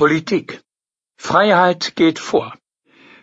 [0.00, 0.62] Politik.
[1.18, 2.56] Freiheit geht vor.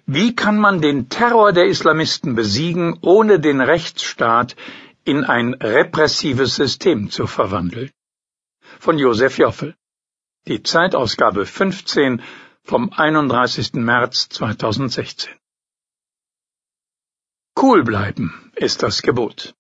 [0.06, 4.56] Wie kann man den Terror der Islamisten besiegen, ohne den Rechtsstaat
[5.04, 7.90] in ein repressives System zu verwandeln?
[8.78, 9.76] Von Josef Joffel.
[10.48, 12.22] Die Zeitausgabe 15
[12.62, 13.74] vom 31.
[13.74, 15.34] März 2016.
[17.60, 19.56] Cool bleiben ist das Gebot.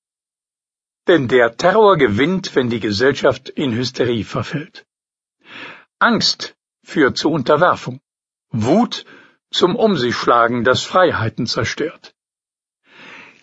[1.07, 4.85] Denn der Terror gewinnt, wenn die Gesellschaft in Hysterie verfällt.
[5.97, 6.56] Angst
[6.87, 7.99] führt zu Unterwerfung.
[8.49, 9.03] Wut
[9.51, 12.13] zum Um sich schlagen, das Freiheiten zerstört.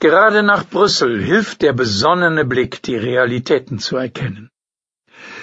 [0.00, 4.50] Gerade nach Brüssel hilft der besonnene Blick, die Realitäten zu erkennen.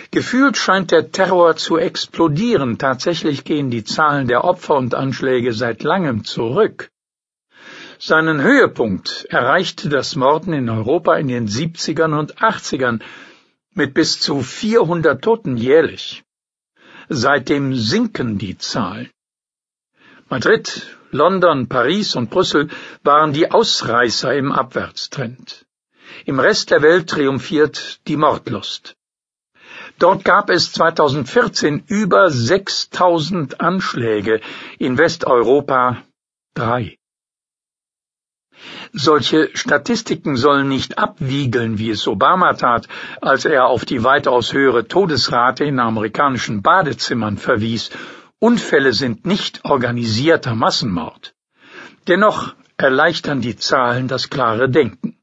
[0.10, 5.84] Gefühlt scheint der Terror zu explodieren, tatsächlich gehen die Zahlen der Opfer und Anschläge seit
[5.84, 6.90] langem zurück.
[8.00, 13.00] Seinen Höhepunkt erreichte das Morden in Europa in den 70ern und 80ern
[13.76, 16.24] mit bis zu 400 Toten jährlich.
[17.14, 19.10] Seitdem sinken die Zahlen.
[20.30, 22.70] Madrid, London, Paris und Brüssel
[23.04, 25.66] waren die Ausreißer im Abwärtstrend.
[26.26, 28.96] Im Rest der Welt triumphiert die Mordlust.
[30.00, 34.40] Dort gab es 2014 über 6000 Anschläge,
[34.80, 36.04] in Westeuropa
[36.54, 36.98] drei.
[38.94, 42.88] Solche Statistiken sollen nicht abwiegeln, wie es Obama tat,
[43.22, 47.90] als er auf die weitaus höhere Todesrate in amerikanischen Badezimmern verwies
[48.44, 51.36] Unfälle sind nicht organisierter Massenmord.
[52.08, 55.22] Dennoch erleichtern die Zahlen das klare Denken.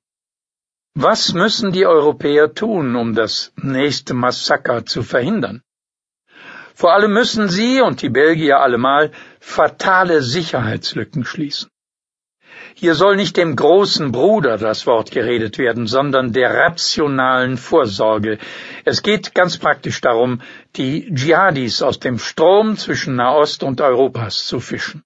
[0.94, 5.62] Was müssen die Europäer tun, um das nächste Massaker zu verhindern?
[6.74, 11.70] Vor allem müssen sie und die Belgier allemal fatale Sicherheitslücken schließen.
[12.74, 18.38] Hier soll nicht dem großen Bruder das Wort geredet werden, sondern der rationalen Vorsorge.
[18.84, 20.40] Es geht ganz praktisch darum,
[20.76, 25.02] die Dschihadis aus dem Strom zwischen Nahost und Europas zu fischen.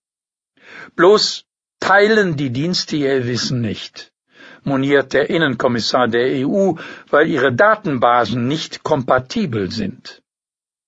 [0.96, 1.44] Bloß
[1.80, 4.12] teilen die Dienste ihr Wissen nicht,
[4.64, 6.74] moniert der Innenkommissar der EU,
[7.08, 10.22] weil ihre Datenbasen nicht kompatibel sind.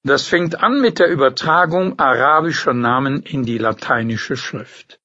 [0.03, 5.01] Das fängt an mit der Übertragung arabischer Namen in die lateinische Schrift.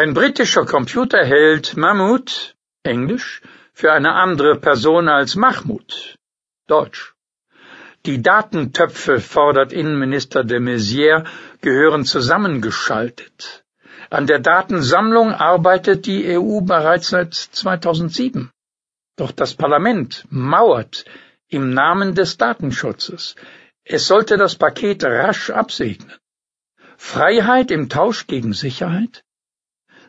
[0.00, 3.42] Ein britischer Computer hält Mammut, Englisch,
[3.74, 6.16] für eine andere Person als Mahmoud,
[6.66, 7.12] Deutsch.
[8.06, 11.26] Die Datentöpfe, fordert Innenminister de Maizière,
[11.60, 13.62] gehören zusammengeschaltet.
[14.08, 18.50] An der Datensammlung arbeitet die EU bereits seit 2007.
[19.16, 21.04] Doch das Parlament mauert
[21.48, 23.34] im Namen des Datenschutzes.
[23.84, 26.16] Es sollte das Paket rasch absegnen.
[26.96, 29.24] Freiheit im Tausch gegen Sicherheit?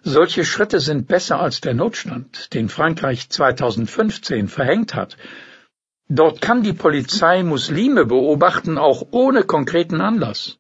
[0.04, 5.16] Solche Schritte sind besser als der Notstand, den Frankreich 2015 verhängt hat.
[6.10, 10.58] Dort kann die Polizei Muslime beobachten, auch ohne konkreten Anlass.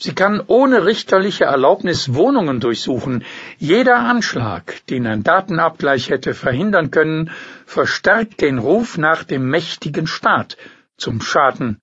[0.00, 3.24] Sie kann ohne richterliche Erlaubnis Wohnungen durchsuchen.
[3.58, 7.30] Jeder Anschlag, den ein Datenabgleich hätte verhindern können,
[7.66, 10.56] verstärkt den Ruf nach dem mächtigen Staat
[10.96, 11.78] zum Schaden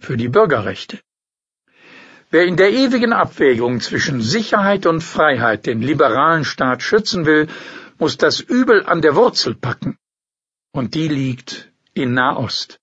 [0.00, 0.98] für die Bürgerrechte.
[2.30, 7.48] Wer in der ewigen Abwägung zwischen Sicherheit und Freiheit den liberalen Staat schützen will,
[7.98, 9.96] muss das Übel an der Wurzel packen.
[10.72, 12.78] Und die liegt in Nahost.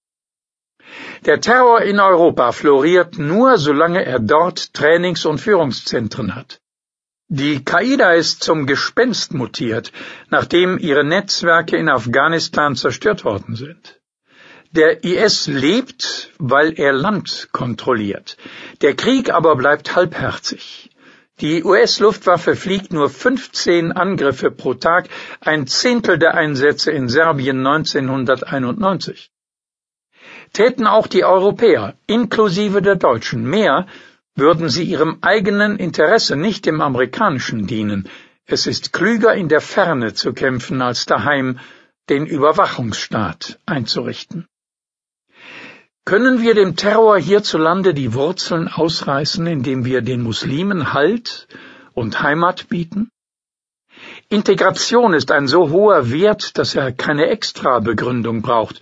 [1.26, 6.60] Der Terror in Europa floriert nur, solange er dort Trainings- und Führungszentren hat.
[7.28, 9.92] Die Qaida ist zum Gespenst mutiert,
[10.30, 14.00] nachdem ihre Netzwerke in Afghanistan zerstört worden sind.
[14.76, 18.36] Der IS lebt, weil er Land kontrolliert.
[18.82, 20.90] Der Krieg aber bleibt halbherzig.
[21.40, 25.08] Die US-Luftwaffe fliegt nur 15 Angriffe pro Tag,
[25.40, 29.32] ein Zehntel der Einsätze in Serbien 1991.
[30.52, 33.88] Täten auch die Europäer, inklusive der Deutschen, mehr,
[34.36, 38.10] würden sie ihrem eigenen Interesse, nicht dem amerikanischen dienen.
[38.46, 41.60] Es ist klüger, in der Ferne zu kämpfen, als daheim
[42.10, 44.50] den Überwachungsstaat einzurichten.
[46.06, 51.48] Können wir dem Terror hierzulande die Wurzeln ausreißen, indem wir den Muslimen Halt
[51.94, 53.10] und Heimat bieten?
[54.30, 58.82] Integration ist ein so hoher Wert, dass er keine Extrabegründung braucht.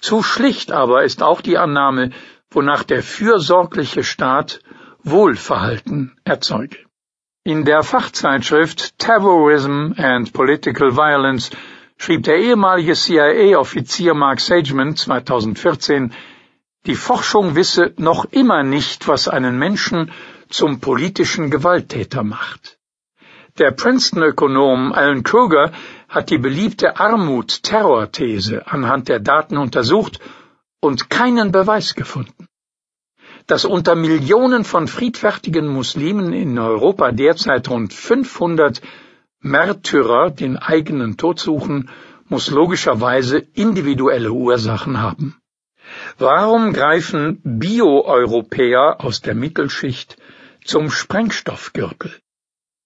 [0.00, 2.10] Zu schlicht aber ist auch die Annahme,
[2.50, 4.60] wonach der fürsorgliche Staat
[5.02, 6.78] Wohlverhalten erzeuge.
[7.44, 11.50] In der Fachzeitschrift Terrorism and Political Violence
[11.98, 16.14] schrieb der ehemalige CIA-Offizier Mark Sageman 2014,
[16.86, 20.10] die Forschung wisse noch immer nicht, was einen Menschen
[20.48, 22.78] zum politischen Gewalttäter macht.
[23.58, 25.72] Der Princeton-Ökonom Alan Kruger
[26.08, 30.18] hat die beliebte Armut-Terror-These anhand der Daten untersucht
[30.80, 32.48] und keinen Beweis gefunden.
[33.46, 38.80] Dass unter Millionen von friedfertigen Muslimen in Europa derzeit rund 500
[39.40, 41.90] Märtyrer den eigenen Tod suchen,
[42.28, 45.41] muss logischerweise individuelle Ursachen haben.
[46.18, 50.16] Warum greifen Bio-Europäer aus der Mittelschicht
[50.64, 52.12] zum Sprengstoffgürtel?